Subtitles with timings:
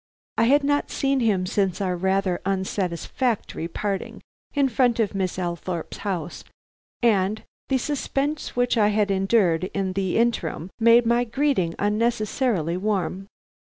[0.35, 4.23] I had not seen him since our rather unsatisfactory parting
[4.55, 6.43] in front of Miss Althorpe's house,
[7.03, 13.27] and the suspense which I had endured in the interim made my greeting unnecessarily warm.